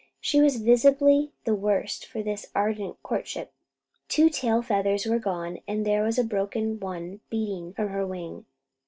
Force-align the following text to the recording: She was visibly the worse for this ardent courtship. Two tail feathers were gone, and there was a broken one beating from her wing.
She 0.19 0.41
was 0.41 0.55
visibly 0.59 1.31
the 1.43 1.53
worse 1.53 1.99
for 2.03 2.23
this 2.23 2.47
ardent 2.55 2.97
courtship. 3.03 3.51
Two 4.07 4.31
tail 4.31 4.63
feathers 4.63 5.05
were 5.05 5.19
gone, 5.19 5.59
and 5.67 5.85
there 5.85 6.01
was 6.01 6.17
a 6.17 6.23
broken 6.23 6.79
one 6.79 7.19
beating 7.29 7.71
from 7.73 7.89
her 7.89 8.03
wing. 8.07 8.45